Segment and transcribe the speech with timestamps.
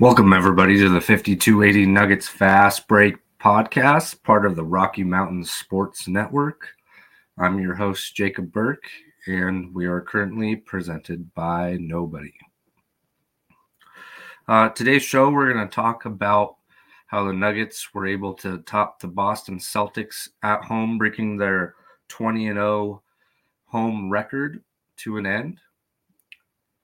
[0.00, 6.08] Welcome, everybody, to the 5280 Nuggets Fast Break podcast, part of the Rocky Mountain Sports
[6.08, 6.68] Network.
[7.36, 8.88] I'm your host, Jacob Burke,
[9.26, 12.32] and we are currently presented by Nobody.
[14.48, 16.56] Uh, today's show, we're going to talk about
[17.08, 21.74] how the Nuggets were able to top the Boston Celtics at home, breaking their
[22.08, 23.02] 20 and 0
[23.66, 24.64] home record
[24.96, 25.60] to an end.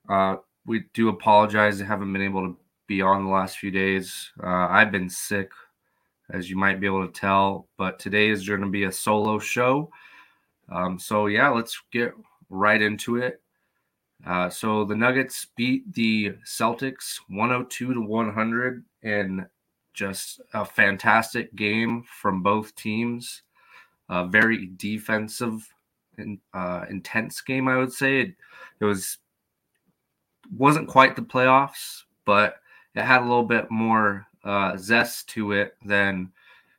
[0.07, 0.37] Uh,
[0.67, 4.31] we do apologize I haven't been able to be on the last few days.
[4.43, 5.51] Uh, I've been sick,
[6.31, 9.39] as you might be able to tell, but today is going to be a solo
[9.39, 9.91] show.
[10.71, 12.13] Um, so, yeah, let's get
[12.49, 13.41] right into it.
[14.27, 19.47] Uh, so, the Nuggets beat the Celtics 102 to 100 in
[19.95, 23.43] just a fantastic game from both teams.
[24.09, 25.67] A very defensive
[26.19, 28.21] and uh, intense game, I would say.
[28.21, 28.35] It,
[28.81, 29.19] it was
[30.57, 32.57] wasn't quite the playoffs, but
[32.97, 36.33] it had a little bit more uh, zest to it than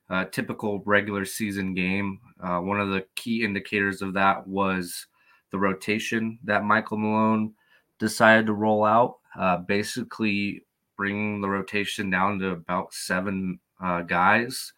[0.10, 2.20] a typical regular season game.
[2.42, 5.06] Uh, one of the key indicators of that was
[5.52, 7.54] the rotation that Michael Malone
[8.00, 10.64] decided to roll out, uh, basically
[10.96, 14.74] bringing the rotation down to about seven uh, guys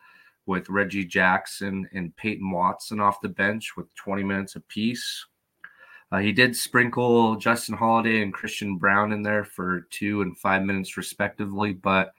[0.45, 5.25] with Reggie Jackson and Peyton Watson off the bench with 20 minutes apiece.
[6.11, 10.63] Uh, he did sprinkle Justin Holiday and Christian Braun in there for two and five
[10.63, 11.73] minutes respectively.
[11.73, 12.13] But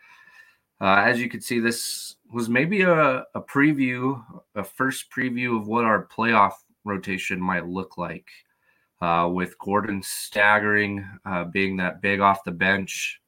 [0.81, 4.23] uh, as you can see, this was maybe a, a preview,
[4.55, 6.53] a first preview of what our playoff
[6.85, 8.29] rotation might look like.
[9.03, 13.19] Uh, with Gordon staggering, uh, being that big off the bench,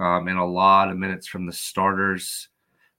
[0.00, 2.48] um, and a lot of minutes from the starters,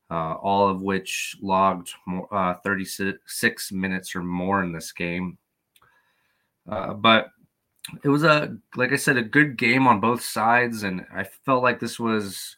[0.10, 5.38] uh, all of which logged more, uh, 36 minutes or more in this game.
[6.70, 7.28] Uh, but
[8.04, 11.64] it was a, like I said, a good game on both sides, and I felt
[11.64, 12.58] like this was,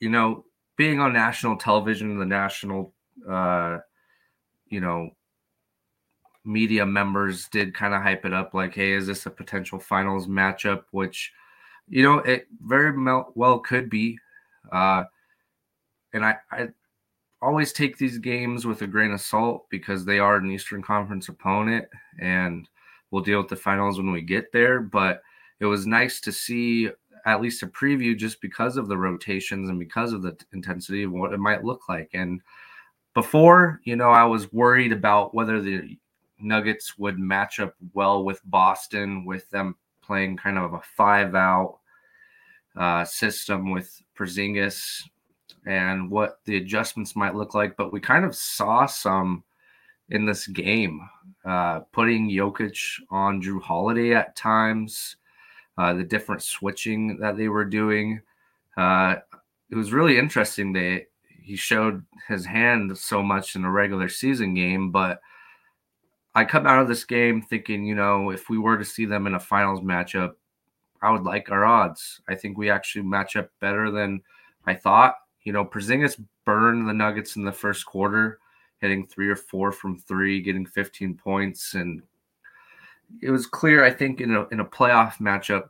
[0.00, 0.44] you know,
[0.76, 2.92] being on national television, the national,
[3.28, 3.78] uh,
[4.68, 5.10] you know,
[6.44, 10.26] media members did kind of hype it up, like, hey, is this a potential finals
[10.26, 10.84] matchup?
[10.90, 11.32] Which,
[11.88, 12.92] you know, it very
[13.34, 14.18] well could be.
[14.70, 15.04] Uh,
[16.12, 16.68] and I, I
[17.40, 21.28] always take these games with a grain of salt because they are an Eastern Conference
[21.28, 21.86] opponent,
[22.20, 22.68] and
[23.10, 24.80] we'll deal with the finals when we get there.
[24.80, 25.22] But
[25.60, 26.90] it was nice to see
[27.26, 31.12] at least a preview just because of the rotations and because of the intensity of
[31.12, 32.10] what it might look like.
[32.14, 32.40] And
[33.14, 35.98] before, you know, I was worried about whether the
[36.40, 41.80] Nuggets would match up well with Boston, with them playing kind of a five out
[42.76, 45.02] uh, system with Porzingis
[45.66, 47.76] and what the adjustments might look like.
[47.76, 49.42] But we kind of saw some
[50.10, 51.00] in this game,
[51.44, 52.78] uh, putting Jokic
[53.10, 55.16] on Jrue Holiday at times,
[55.76, 58.20] uh, the different switching that they were doing.
[58.76, 59.16] Uh,
[59.70, 61.02] it was really interesting that
[61.42, 65.20] he showed his hand so much in a regular season game, but
[66.34, 69.26] I come out of this game thinking, you know, if we were to see them
[69.26, 70.34] in a finals matchup,
[71.02, 72.20] I would like our odds.
[72.28, 74.22] I think we actually match up better than
[74.66, 75.14] I thought.
[75.42, 78.38] You know, Porzingis burned the Nuggets in the first quarter
[78.80, 81.74] hitting three or four from three, getting 15 points.
[81.74, 82.02] And
[83.22, 85.68] it was clear, I think, in a, in a playoff matchup,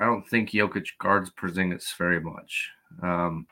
[0.00, 2.70] I don't think Jokic guards Porzingis very much.
[3.02, 3.46] Um,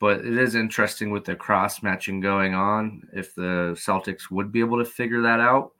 [0.00, 4.60] but it is interesting with the cross matching going on if the Celtics would be
[4.60, 5.72] able to figure that out.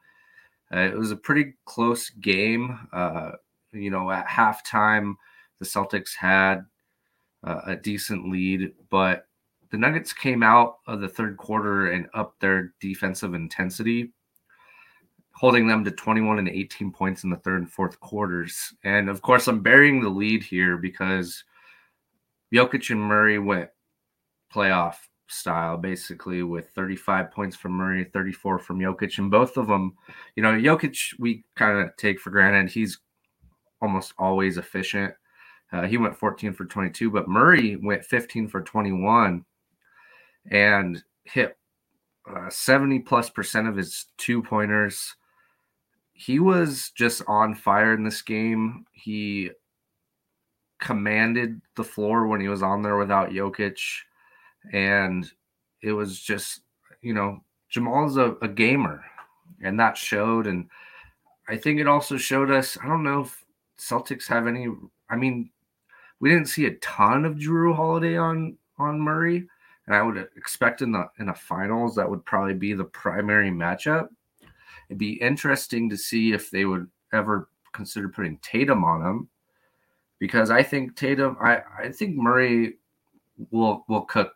[0.75, 2.89] Uh, it was a pretty close game.
[2.93, 3.33] Uh,
[3.73, 5.15] you know, at halftime,
[5.61, 6.67] the Celtics had
[7.45, 9.28] uh, a decent lead, but
[9.71, 14.13] the Nuggets came out of the third quarter and upped their defensive intensity,
[15.33, 18.73] holding them to 21 and 18 points in the third and fourth quarters.
[18.85, 21.45] And of course, I'm burying the lead here because
[22.53, 23.71] Jokic and Murray went
[24.53, 24.97] playoff
[25.29, 29.19] style, basically, with 35 points from Murray, 34 from Jokic.
[29.19, 29.95] And both of them,
[30.35, 32.71] you know, Jokic, we kind of take for granted.
[32.71, 32.99] He's
[33.83, 35.15] almost always efficient.
[35.71, 39.45] Uh, he went 14 for 22, but Murray went 15 for 21
[40.51, 41.57] and hit
[42.29, 45.15] uh, 70 plus percent of his two pointers.
[46.13, 48.85] He was just on fire in this game.
[48.93, 49.51] He
[50.81, 53.79] commanded the floor when he was on there without Jokic.
[54.73, 55.31] And
[55.83, 56.61] it was just,
[57.03, 59.05] you know, Jamal's a, a gamer,
[59.63, 60.47] and that showed.
[60.47, 60.69] And
[61.49, 63.45] I think it also showed us, I don't know if
[63.79, 64.69] Celtics have any,
[65.09, 65.51] I mean,
[66.21, 69.49] we didn't see a ton of Jrue Holiday on on Murray,
[69.89, 73.51] and I would expect in the in the finals that would probably be the primary
[73.51, 74.09] matchup.
[74.89, 79.29] It'd be interesting to see if they would ever consider putting Tatum on him,
[80.19, 82.77] because I think Tatum, I I think Murray
[83.51, 84.35] will will cook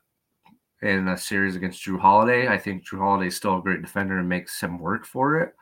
[0.81, 2.49] in a series against Jrue Holiday.
[2.49, 5.55] I think Jrue Holiday is still a great defender and makes him work for it,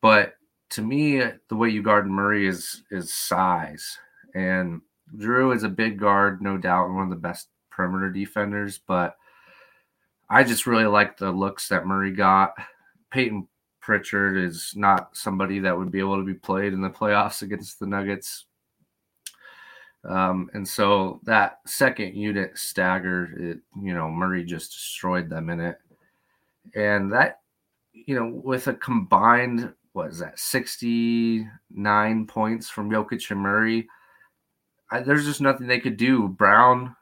[0.00, 0.34] but
[0.70, 3.98] to me, the way you guard Murray is is size
[4.36, 4.80] and
[5.16, 8.78] Jrue is a big guard, no doubt, and one of the best perimeter defenders.
[8.78, 9.16] But
[10.28, 12.54] I just really like the looks that Murray got.
[13.10, 13.46] Payton
[13.80, 17.78] Pritchard is not somebody that would be able to be played in the playoffs against
[17.78, 18.46] the Nuggets.
[20.08, 25.60] Um, and so that second unit staggered, it, you know, Murray just destroyed them in
[25.60, 25.78] it.
[26.74, 27.40] And that,
[27.92, 33.88] you know, with a combined, what is that, 69 points from Jokic and Murray,
[34.90, 36.28] I, there's just nothing they could do.
[36.28, 36.94] Brown,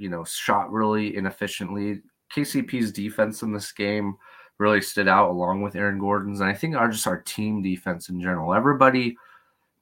[0.00, 2.00] you know, shot really inefficiently.
[2.34, 4.16] KCP's defense in this game
[4.58, 6.40] really stood out along with Aaron Gordon's.
[6.40, 8.54] And I think our just our team defense in general.
[8.54, 9.16] Everybody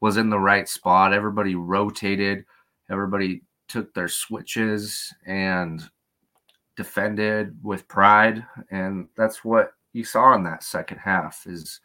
[0.00, 1.12] was in the right spot.
[1.12, 2.44] Everybody rotated.
[2.90, 5.82] Everybody took their switches and
[6.76, 8.44] defended with pride.
[8.70, 11.80] And that's what you saw in that second half is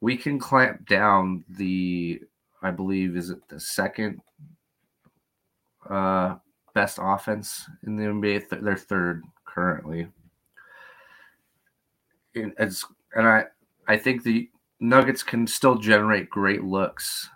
[0.00, 2.20] we can clamp down the
[2.62, 4.20] I believe is it the second
[5.88, 6.36] uh,
[6.76, 8.50] best offense in the NBA.
[8.50, 10.08] Th- they're third currently.
[12.34, 12.84] It's,
[13.14, 13.44] and I
[13.88, 17.30] I think the Nuggets can still generate great looks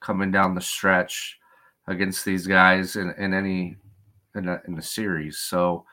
[0.00, 1.38] coming down the stretch
[1.88, 3.76] against these guys in, in any
[4.34, 5.38] in a, in the series.
[5.38, 5.84] So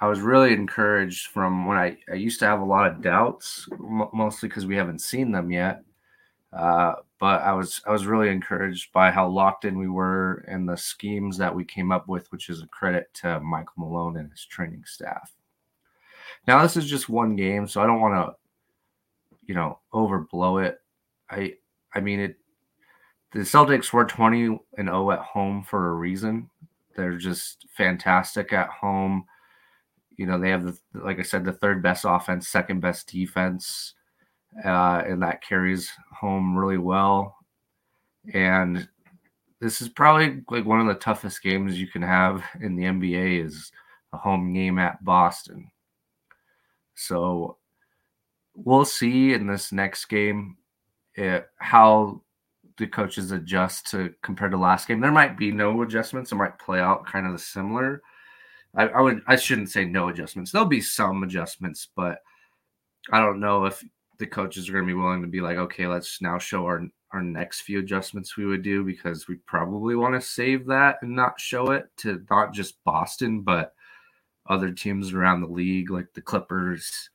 [0.00, 3.68] I was really encouraged from when I, I used to have a lot of doubts,
[3.70, 5.84] m- mostly because we haven't seen them yet.
[6.52, 10.68] Uh, but I was I was really encouraged by how locked in we were and
[10.68, 14.28] the schemes that we came up with, which is a credit to Michael Malone and
[14.28, 15.32] his training staff.
[16.48, 18.34] Now this is just one game, so I don't want to,
[19.46, 20.80] you know, overblow it.
[21.30, 21.54] I
[21.94, 22.38] I mean it.
[23.30, 24.46] The Celtics were twenty
[24.76, 26.50] and zero oh at home for a reason.
[26.96, 29.26] They're just fantastic at home.
[30.16, 33.94] You know, they have the like I said, the third best offense, second best defense
[34.64, 37.36] uh, and that carries home really well.
[38.32, 38.88] And
[39.60, 43.44] this is probably like one of the toughest games you can have in the NBA
[43.44, 43.70] is
[44.12, 45.70] a home game at Boston.
[46.94, 47.56] So
[48.54, 50.56] we'll see in this next game
[51.14, 52.22] it, eh, how
[52.78, 55.00] the coaches adjust to compared to last game.
[55.00, 56.32] There might be no adjustments.
[56.32, 58.02] It might play out kind of similar.
[58.74, 60.50] I, I would I shouldn't say no adjustments.
[60.50, 62.18] There'll be some adjustments, but
[63.10, 63.84] I don't know if
[64.18, 66.82] the coaches are going to be willing to be like, okay, let's now show our
[67.12, 71.14] our next few adjustments we would do because we probably want to save that and
[71.14, 73.74] not show it to not just Boston but
[74.46, 77.10] other teams around the league like the Clippers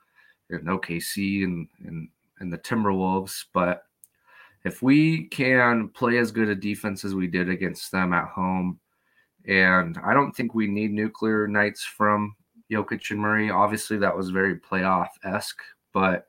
[0.50, 2.10] and OKC and and
[2.40, 3.46] and the Timberwolves.
[3.54, 3.84] But
[4.64, 8.80] if we can play as good a defense as we did against them at home,
[9.48, 12.36] and I don't think we need nuclear nights from
[12.72, 13.50] Jokic and Murray.
[13.50, 15.62] Obviously, that was very playoff esque,
[15.94, 16.28] but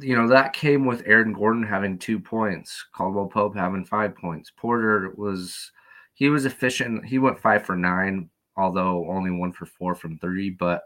[0.00, 4.52] you know, that came with Aaron Gordon having two points, Caldwell Pope having five points.
[4.56, 5.70] Porter was
[6.14, 7.04] he was efficient.
[7.04, 10.82] He went five for nine, although only one for four from three, but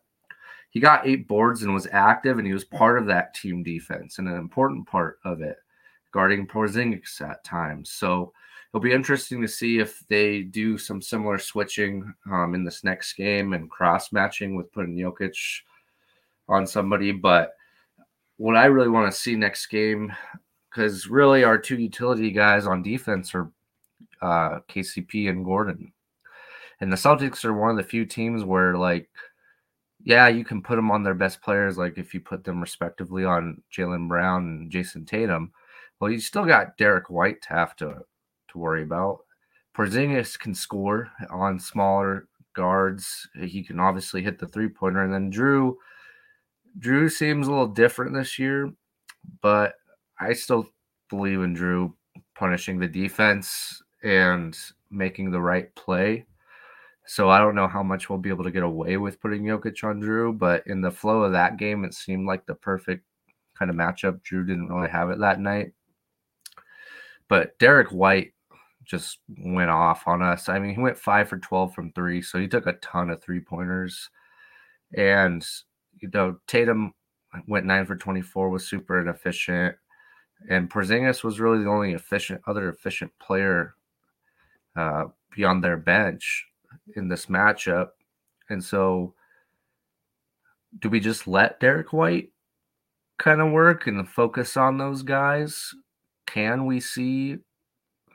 [0.71, 4.19] he got eight boards and was active, and he was part of that team defense
[4.19, 5.57] and an important part of it,
[6.13, 7.91] guarding Porzingis at times.
[7.91, 8.33] So
[8.71, 13.15] it'll be interesting to see if they do some similar switching um, in this next
[13.15, 15.37] game and cross matching with putting Jokic
[16.49, 17.53] on somebody, but
[18.37, 20.13] what I really want to see next game,
[20.71, 23.51] because really our two utility guys on defense are
[24.21, 25.93] uh, KCP and Gordon.
[26.81, 29.09] And the Celtics are one of the few teams where, like,
[30.05, 33.25] yeah, you can put them on their best players, like if you put them respectively
[33.25, 35.53] on Jaylen Brown and Jayson Tatum.
[35.99, 38.05] Well, you still got Derrick White to have to
[38.49, 39.21] to worry about.
[39.75, 43.29] Porzingis can score on smaller guards.
[43.41, 45.75] He can obviously hit the three pointer, and then Jrue
[46.79, 48.73] Jrue seems a little different this year,
[49.43, 49.75] but
[50.21, 50.69] I still
[51.09, 51.93] believe in Jrue
[52.35, 54.57] punishing the defense and
[54.91, 56.27] making the right play.
[57.07, 59.85] So I don't know how much we'll be able to get away with putting Jokic
[59.85, 63.05] on Jrue, but in the flow of that game, it seemed like the perfect
[63.57, 64.21] kind of matchup.
[64.23, 65.73] Jrue didn't really have it that night.
[67.29, 68.33] But Derrick White
[68.85, 70.49] just went off on us.
[70.49, 73.23] I mean, he went five for 12 from three, so he took a ton of
[73.23, 74.11] three pointers.
[74.97, 75.47] And,
[76.01, 76.93] you know, Tatum
[77.47, 79.77] went nine for 24, was super inefficient.
[80.51, 83.75] And Porzingis was really the only efficient, other efficient player
[84.77, 86.47] uh, beyond their bench
[86.95, 87.89] in this matchup.
[88.51, 89.15] And so,
[90.79, 92.31] do we just let Derrick White
[93.19, 95.75] kind of work and focus on those guys?
[96.27, 97.39] Can we see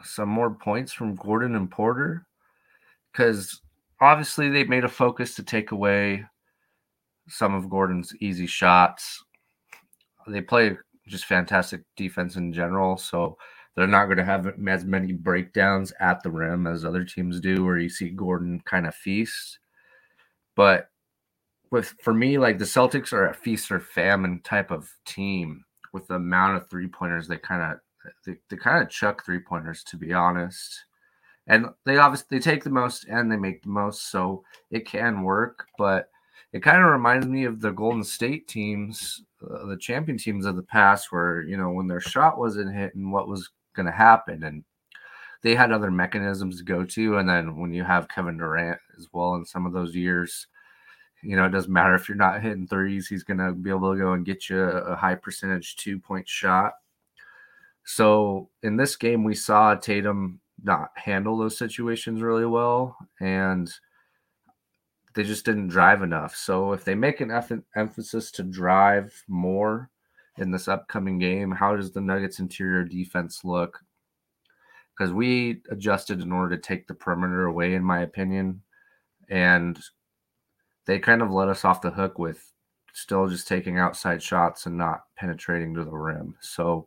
[0.03, 2.27] some more points from Gordon and Porter?
[3.11, 3.61] Because
[3.99, 6.25] obviously they made a focus to take away
[7.31, 9.23] some of Gordon's easy shots.
[10.27, 13.37] They play just fantastic defense in general, so
[13.75, 17.63] they're not going to have as many breakdowns at the rim as other teams do,
[17.63, 19.59] where you see Gordon kind of feast.
[20.55, 20.89] But
[21.71, 26.07] with for me, like the Celtics are a feast or famine type of team with
[26.07, 27.79] the amount of three pointers they kind of
[28.25, 30.85] they, they kind of chuck three pointers to be honest.
[31.47, 35.23] And they obviously they take the most and they make the most, so it can
[35.23, 35.65] work.
[35.77, 36.09] But
[36.53, 40.55] it kind of reminds me of the Golden State teams, uh, the champion teams of
[40.55, 44.43] the past, where you know when their shot wasn't hitting, what was going to happen,
[44.43, 44.63] and
[45.41, 47.17] they had other mechanisms to go to.
[47.17, 50.47] And then when you have Kevin Durant as well in some of those years,
[51.23, 53.93] you know, it doesn't matter if you're not hitting threes, he's going to be able
[53.93, 56.73] to go and get you a high percentage two point shot.
[57.83, 63.71] So in this game, we saw Tatum not handle those situations really well, and
[65.13, 66.35] they just didn't drive enough.
[66.35, 69.89] So if they make an eff- emphasis to drive more
[70.37, 73.79] in this upcoming game, how does the Nuggets interior defense look?
[74.97, 78.61] Because we adjusted in order to take the perimeter away, in my opinion,
[79.29, 79.79] and
[80.85, 82.51] they kind of let us off the hook with
[82.93, 86.35] still just taking outside shots and not penetrating to the rim.
[86.41, 86.85] So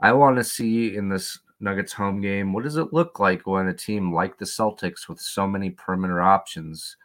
[0.00, 3.66] I want to see in this Nuggets home game what does it look like when
[3.66, 6.96] a team like the Celtics with so many perimeter options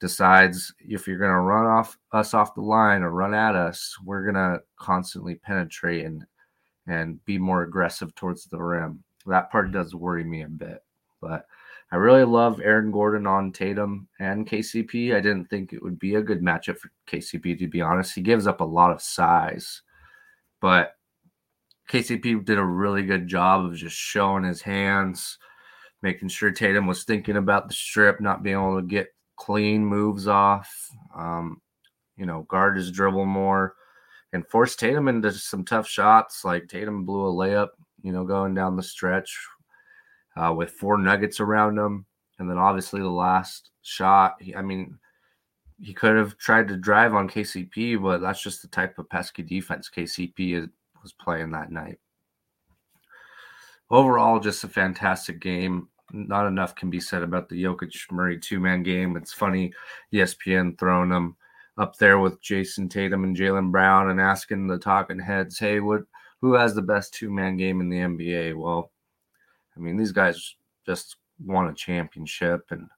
[0.00, 3.96] decides if you're going to run off us off the line or run at us,
[4.04, 6.24] we're going to constantly penetrate and
[6.86, 9.02] and be more aggressive towards the rim.
[9.26, 10.84] That part does worry me a bit,
[11.20, 11.46] but
[11.92, 15.14] I really love Aaron Gordon on Tatum and KCP.
[15.14, 18.14] I didn't think it would be a good matchup for KCP, to be honest.
[18.14, 19.82] He gives up a lot of size,
[20.60, 20.92] but
[21.88, 25.38] KCP did a really good job of just showing his hands,
[26.02, 30.26] making sure Tatum was thinking about the strip, not being able to get clean moves
[30.26, 31.60] off, um,
[32.16, 33.74] you know, guard his dribble more
[34.32, 36.44] and force Tatum into some tough shots.
[36.44, 37.68] Like Tatum blew a layup,
[38.02, 39.36] you know, going down the stretch
[40.36, 42.06] uh, with four nuggets around him.
[42.38, 44.98] And then obviously the last shot, he, I mean,
[45.80, 49.42] he could have tried to drive on KCP, but that's just the type of pesky
[49.42, 50.68] defense KCP is,
[51.02, 51.98] was playing that night.
[53.90, 55.88] Overall, just a fantastic game.
[56.12, 59.16] Not enough can be said about the Jokic Murray two man game.
[59.16, 59.72] It's funny,
[60.12, 61.36] ESPN throwing them
[61.78, 66.02] up there with Jayson Tatum and Jaylen Brown and asking the talking heads, hey, what
[66.40, 68.56] who has the best two man game in the NBA?
[68.56, 68.90] Well,
[69.76, 70.54] I mean, these guys
[70.86, 72.88] just won a championship and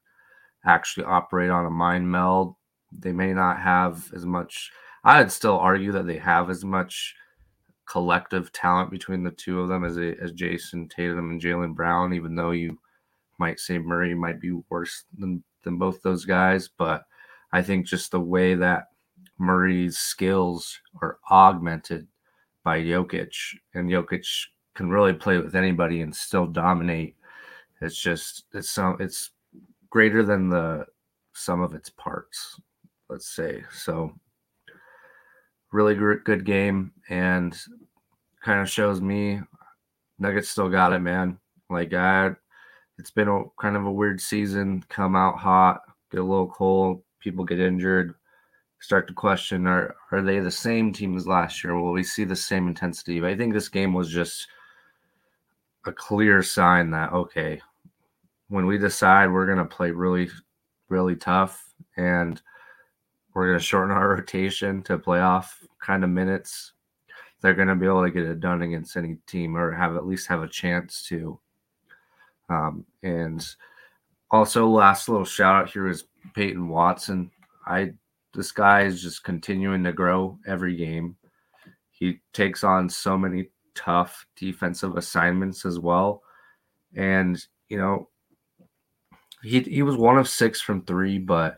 [0.65, 2.55] actually operate on a mind meld.
[2.91, 4.71] They may not have as much.
[5.03, 7.15] I'd still argue that they have as much
[7.85, 12.13] collective talent between the two of them as a, as Jayson Tatum and Jaylen Brown.
[12.13, 12.77] Even though you
[13.39, 17.03] might say Murray might be worse than than both those guys, but
[17.51, 18.89] I think just the way that
[19.37, 22.07] Murray's skills are augmented
[22.63, 23.33] by Jokic,
[23.73, 24.25] and Jokic
[24.75, 27.15] can really play with anybody and still dominate.
[27.81, 29.31] It's just it's some it's
[29.89, 30.85] greater than the
[31.33, 32.59] sum of its parts,
[33.09, 33.63] let's say.
[33.71, 34.13] So
[35.71, 37.57] really good game and
[38.43, 39.39] kind of shows me
[40.19, 41.39] Nuggets still got it, man.
[41.69, 42.31] Like I
[42.99, 47.01] it's been a kind of a weird season, come out hot, get a little cold,
[47.19, 48.13] people get injured,
[48.81, 51.79] start to question are are they the same team as last year?
[51.79, 53.19] Will we see the same intensity?
[53.19, 54.47] But I think this game was just
[55.85, 57.61] a clear sign that okay,
[58.49, 60.29] when we decide we're to play really,
[60.89, 62.41] really tough and
[63.33, 65.51] we're to shorten our rotation to playoff
[65.81, 66.73] kind of minutes,
[67.41, 70.05] they're going to be able to get it done against any team or have at
[70.05, 71.39] least have a chance to.
[72.49, 73.45] Um, and
[74.31, 77.31] also, last little shout out here is Peyton Watson.
[77.65, 77.93] I
[78.33, 81.15] this guy is just continuing to grow every game.
[81.91, 86.21] He takes on so many tough defensive assignments as well.
[86.95, 88.09] And, you know,
[89.43, 91.57] he he was one of six from three, but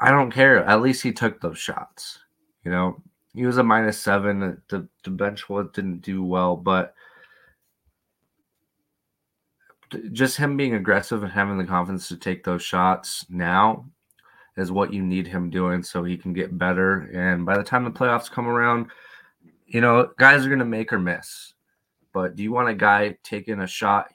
[0.00, 0.64] I don't care.
[0.64, 2.18] At least he took those shots.
[2.64, 3.02] You know,
[3.34, 4.60] he was a minus seven.
[4.68, 6.94] The the bench was didn't do well, but
[10.12, 13.86] just him being aggressive and having the confidence to take those shots now
[14.56, 17.10] is what you need him doing so he can get better.
[17.14, 18.86] And by the time the playoffs come around,
[19.66, 21.52] you know, guys are going to make or miss.
[22.12, 24.06] But do you want a guy taking a shot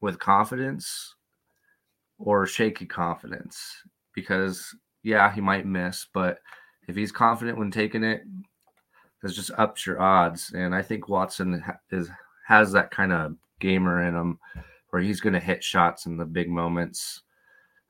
[0.00, 1.14] with confidence
[2.18, 3.58] or shaky confidence?
[4.14, 6.38] Because, yeah, he might miss, but
[6.86, 8.22] if he's confident when taking it,
[9.22, 10.52] this just ups your odds.
[10.54, 12.10] And I think Watson is
[12.46, 14.38] has that kind of gamer in him
[14.90, 17.22] where he's going to hit shots in the big moments.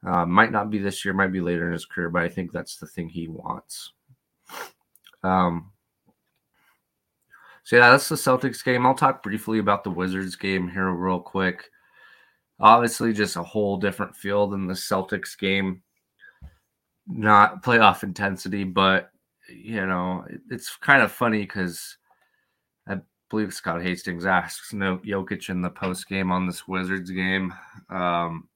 [0.07, 2.53] Uh, might not be this year, might be later in his career, but I think
[2.53, 3.93] that's the thing he wants.
[5.23, 5.73] Um,
[7.65, 8.87] so yeah, that's the Celtics game.
[8.87, 11.69] I'll talk briefly about the Wizards game here real quick.
[12.61, 15.83] Obviously, just a whole different feel than the Celtics game.
[17.07, 19.11] Not playoff intensity, but
[19.49, 21.97] you know, it's kind of funny because
[23.31, 27.53] believe Scott Hastings asks no Jokic in the post game on this Wizards game.
[27.91, 28.49] Um,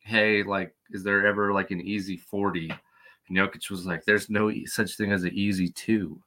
[0.00, 2.70] hey, like, is there ever like an easy 40?
[3.28, 6.20] And Jokic was like, there's no such thing as an easy two.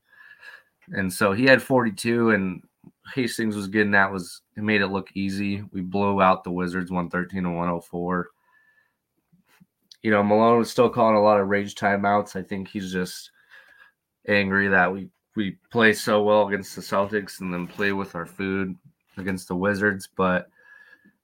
[0.94, 2.62] And so he had 42, and
[3.14, 5.64] Hastings was getting that was it made it look easy.
[5.72, 8.30] We blew out the Wizards 113 and 104.
[10.02, 12.36] You know, Malone was still calling a lot of rage timeouts.
[12.36, 13.32] I think he's just
[14.28, 18.26] angry that we we play so well against the Celtics and then play with our
[18.26, 18.76] food
[19.18, 20.10] against the Wizards.
[20.16, 20.50] But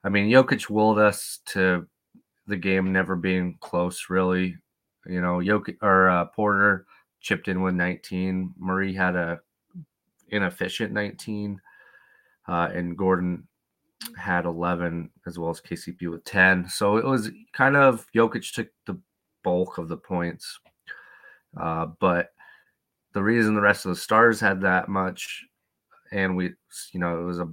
[0.03, 1.87] I mean, Jokic willed us to
[2.47, 4.57] the game never being close, really.
[5.05, 6.85] You know, Jokic or uh, Porter
[7.19, 8.53] chipped in with 19.
[8.57, 9.39] Murray had a
[10.29, 11.59] inefficient 19.
[12.47, 13.45] Uh, and Gordon
[14.17, 16.69] had 11 as well as KCP with 10.
[16.69, 18.97] So it was kind of Jokic took the
[19.43, 20.59] bulk of the points.
[21.59, 22.31] Uh, but
[23.17, 25.43] the reason the rest of the stars had that much
[26.11, 26.51] and we
[26.91, 27.51] you know it was a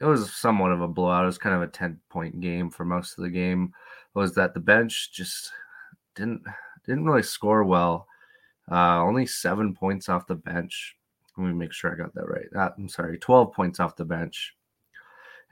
[0.00, 2.84] it was somewhat of a blowout it was kind of a 10 point game for
[2.84, 3.72] most of the game
[4.14, 5.50] was that the bench just
[6.14, 6.42] didn't
[6.86, 8.06] didn't really score well
[8.70, 10.96] uh, only seven points off the bench
[11.36, 12.46] let me make sure I got that right.
[12.54, 14.54] Uh, I'm sorry, 12 points off the bench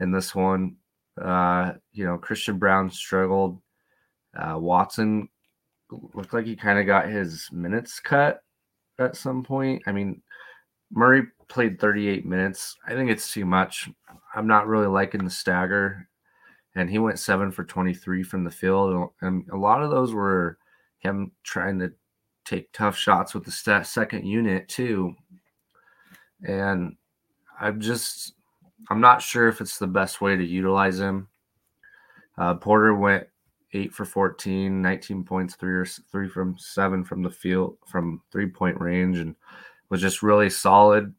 [0.01, 0.77] in this one.
[1.21, 3.61] Uh, you know, Christian Braun struggled.
[4.37, 5.29] Uh, Watson
[6.15, 8.43] looked like he kind of got his minutes cut
[8.99, 9.83] at some point.
[9.87, 10.23] I mean,
[10.91, 12.77] Murray played 38 minutes.
[12.87, 13.89] I think it's too much.
[14.35, 16.09] I'm not really liking the stagger.
[16.75, 19.11] And he went seven for 23 from the field.
[19.21, 20.59] And a lot of those were
[20.99, 21.93] him trying to
[22.45, 25.15] take tough shots with the second unit, too.
[26.47, 26.97] And
[27.61, 28.35] I'm just,
[28.91, 31.29] I'm not sure if it's the best way to utilize him.
[32.37, 33.27] Uh, Porter went
[33.73, 38.47] eight for 14, 19 points, three or three from seven from the field, from three
[38.47, 39.35] point range, and
[39.91, 41.15] was just really solid.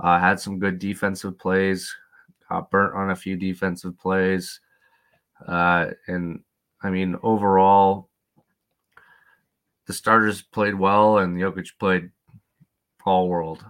[0.00, 1.94] Uh, had some good defensive plays,
[2.48, 4.60] got burnt on a few defensive plays.
[5.46, 6.40] Uh, and
[6.82, 8.08] I mean, overall,
[9.86, 12.10] the starters played well, and Jokic played
[13.04, 13.64] all world.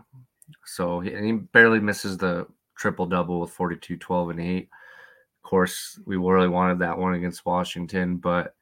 [0.64, 4.68] So he, he barely misses the triple double with 42, 12, and 8.
[5.44, 8.54] Course, we really wanted that one against Washington, but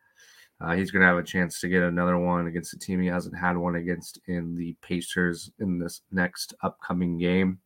[0.60, 3.08] uh, he's going to have a chance to get another one against a team he
[3.08, 7.58] hasn't had one against in the Pacers in this next upcoming game.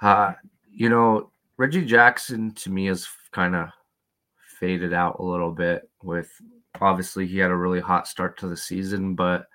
[0.00, 0.32] Uh,
[0.70, 3.68] you know, Reggie Jackson to me has kind of
[4.60, 6.30] faded out a little bit with
[6.80, 9.46] obviously he had a really hot start to the season, but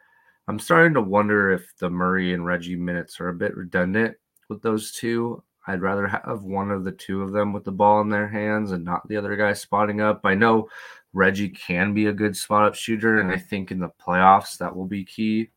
[0.48, 4.16] I'm starting to wonder if the Murray and Reggie minutes are a bit redundant
[4.50, 5.42] with those two.
[5.68, 8.72] I'd rather have one of the two of them with the ball in their hands
[8.72, 10.22] and not the other guy spotting up.
[10.24, 10.70] I know
[11.14, 14.76] Reggie can be a good spot up shooter, and I think in the playoffs that
[14.76, 15.52] will be key.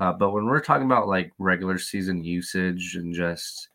[0.00, 3.68] Uh, but when we're talking about like regular season usage and just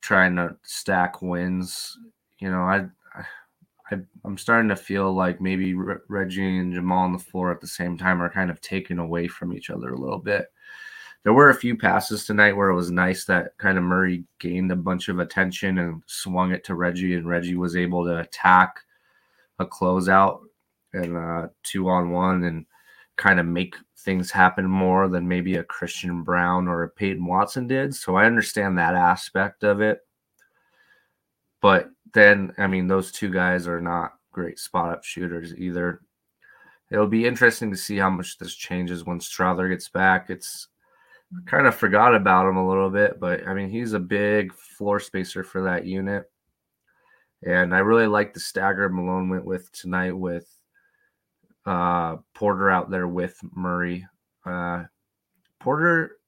[0.00, 1.98] trying to stack wins,
[2.38, 2.86] you know, I
[3.90, 5.74] I, am starting to feel like maybe
[6.08, 9.28] Reggie and Jamal on the floor at the same time are kind of taken away
[9.28, 10.46] from each other a little bit.
[11.24, 14.72] There were a few passes tonight where it was nice that kind of Murray gained
[14.72, 18.80] a bunch of attention and swung it to Reggie, and Reggie was able to attack
[19.58, 20.40] a closeout
[20.92, 22.66] and uh, two on one and
[23.16, 27.66] kind of make things happen more than maybe a Christian Braun or a Peyton Watson
[27.66, 27.94] did.
[27.94, 30.00] So I understand that aspect of it.
[31.60, 36.00] But then I mean those two guys are not great spot up shooters either.
[36.90, 40.28] It'll be interesting to see how much this changes when Strawther gets back.
[40.28, 40.68] It's
[41.46, 45.00] kind of forgot about him a little bit, but I mean he's a big floor
[45.00, 46.30] spacer for that unit.
[47.44, 50.46] And I really like the stagger Malone went with tonight with
[51.66, 54.06] uh, Porter out there with Murray.
[54.46, 54.84] Uh,
[55.58, 56.18] Porter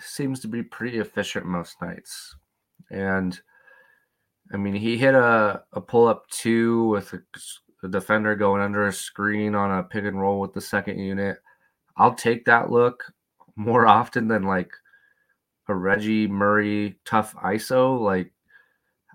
[0.00, 2.34] seems to be pretty efficient most nights.
[2.90, 3.38] And
[4.52, 7.22] I mean, he hit a, a pull up two with a,
[7.84, 11.38] a defender going under a screen on a pick and roll with the second unit.
[11.96, 13.04] I'll take that look
[13.56, 14.70] more often than like
[15.68, 18.00] a Reggie Murray tough ISO.
[18.00, 18.32] Like,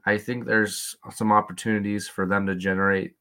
[0.05, 3.15] I think there's some opportunities for them to generate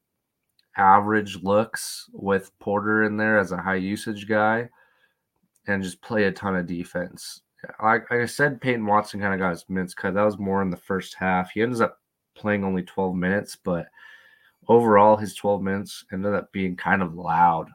[0.77, 4.67] average looks with Porter in there as a high usage guy
[5.67, 7.41] and just play a ton of defense.
[7.83, 10.15] Like, like I said, Peyton Watson kind of got his minutes cut.
[10.15, 11.51] That was more in the first half.
[11.51, 11.99] He ends up
[12.35, 13.87] playing only 12 minutes, but
[14.67, 17.69] overall, his 12 minutes ended up being kind of loud.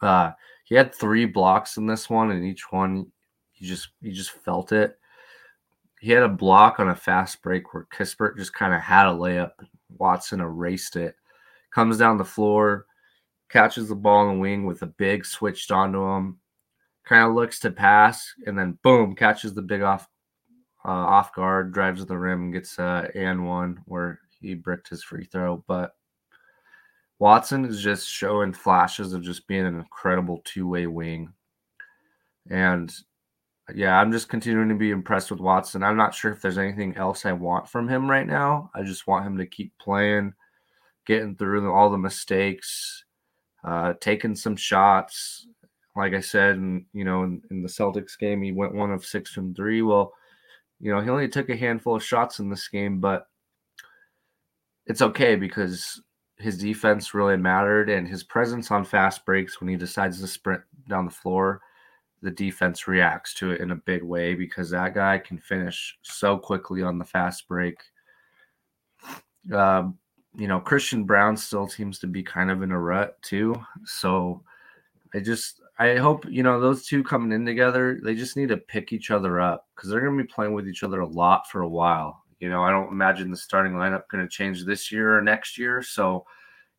[0.00, 0.30] Uh,
[0.68, 3.06] he had three blocks in this one, and each one
[3.54, 4.98] you just you just felt it.
[5.98, 9.12] He had a block on a fast break where Kispert just kind of had a
[9.12, 9.52] layup.
[9.96, 11.16] Watson erased it.
[11.72, 12.86] Comes down the floor,
[13.48, 16.38] catches the ball in the wing with a big switched onto him.
[17.06, 20.06] Kind of looks to pass, and then boom, catches the big off
[20.84, 25.02] uh, off guard, drives to the rim, gets uh, and one where he bricked his
[25.02, 25.64] free throw.
[25.66, 25.94] But
[27.18, 31.32] Watson is just showing flashes of just being an incredible two way wing.
[32.50, 32.94] And
[33.74, 35.82] yeah, I'm just continuing to be impressed with Watson.
[35.82, 38.70] I'm not sure if there's anything else I want from him right now.
[38.74, 40.32] I just want him to keep playing,
[41.06, 43.04] getting through all the mistakes,
[43.64, 45.46] uh, taking some shots.
[45.96, 49.04] Like I said, and you know, in, in the Celtics game, he went one of
[49.04, 49.82] six from three.
[49.82, 50.14] Well,
[50.80, 53.26] you know, he only took a handful of shots in this game, but
[54.86, 56.00] it's okay because
[56.38, 60.62] his defense really mattered and his presence on fast breaks when he decides to sprint
[60.88, 61.60] down the floor
[62.22, 66.36] the defense reacts to it in a big way because that guy can finish so
[66.36, 67.76] quickly on the fast break.
[69.52, 69.98] Um,
[70.36, 73.54] you know, Christian Braun still seems to be kind of in a rut too.
[73.84, 74.42] So
[75.14, 78.00] I just I hope you know those two coming in together.
[78.02, 80.68] They just need to pick each other up because they're going to be playing with
[80.68, 82.24] each other a lot for a while.
[82.40, 85.58] You know, I don't imagine the starting lineup going to change this year or next
[85.58, 85.82] year.
[85.82, 86.24] So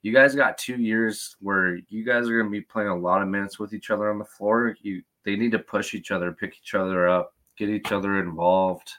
[0.01, 3.21] you guys got two years where you guys are going to be playing a lot
[3.21, 4.75] of minutes with each other on the floor.
[4.81, 8.89] You they need to push each other, pick each other up, get each other involved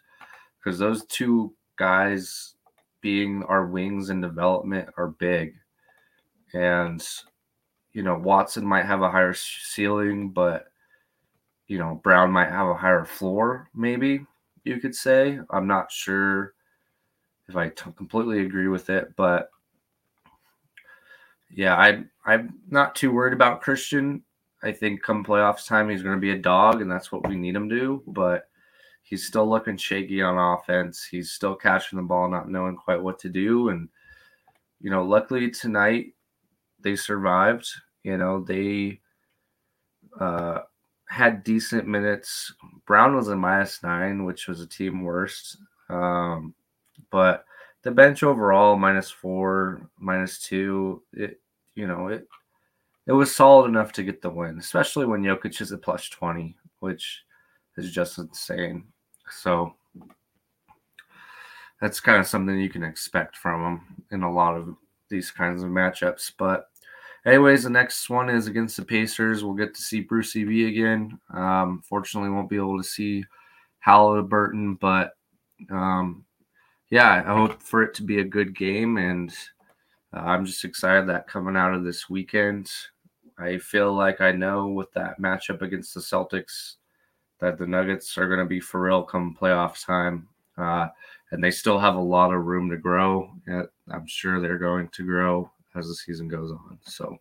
[0.59, 2.55] because those two guys
[3.01, 5.55] being our wings in development are big.
[6.53, 7.03] And
[7.93, 10.67] you know, Watson might have a higher ceiling, but
[11.67, 14.27] you know, Braun might have a higher floor, maybe
[14.65, 15.39] you could say.
[15.51, 16.55] I'm not sure
[17.49, 19.51] if I t- completely agree with it, but
[21.51, 24.23] yeah, I I'm not too worried about Christian.
[24.63, 27.35] I think come playoffs time, he's going to be a dog, and that's what we
[27.35, 28.03] need him to.
[28.07, 28.49] But
[29.03, 31.05] he's still looking shaky on offense.
[31.05, 33.71] He's still catching the ball, not knowing quite what to do.
[33.71, 33.89] And,
[34.81, 36.15] you know, luckily tonight
[36.79, 37.67] they survived.
[38.05, 39.01] You know, they
[40.19, 40.61] uh,
[41.11, 42.55] had decent minutes.
[42.87, 45.57] Braun was a minus nine, which was a team worst.
[45.89, 46.55] Um,
[47.11, 47.45] but
[47.83, 51.41] the bench overall, minus four, minus two, it,
[51.75, 52.29] you know, it,
[53.09, 56.57] it was solid enough to get the win, especially when Jokic is at plus 20,
[56.79, 57.25] which
[57.77, 58.85] is just insane.
[59.31, 59.75] So
[61.81, 64.77] that's kind of something you can expect from him in a lot of
[65.09, 66.31] these kinds of matchups.
[66.39, 66.69] But,
[67.25, 69.45] anyways, the next one is against the Pacers.
[69.45, 71.19] We'll get to see Brucey B again.
[71.33, 73.25] Um, fortunately, won't be able to see
[73.81, 75.13] Halliburton, but
[75.71, 76.25] um,
[76.91, 78.97] yeah, I hope for it to be a good game.
[78.97, 79.33] And
[80.15, 82.71] uh, I'm just excited that coming out of this weekend,
[83.39, 86.77] I feel like I know with that matchup against the Celtics
[87.41, 90.29] that the Nuggets are going to be for real come playoff time.
[90.59, 90.89] Uh,
[91.31, 93.31] and they still have a lot of room to grow.
[93.49, 96.79] I'm sure they're going to grow as the season goes on.
[96.83, 97.19] So,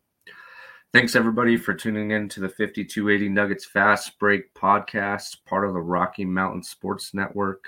[0.93, 5.81] thanks everybody for tuning in to the 5280 Nuggets Fast Break podcast, part of the
[5.81, 7.65] Rocky Mountain Sports Network.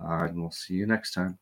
[0.00, 1.38] Uh, and we'll see you next time.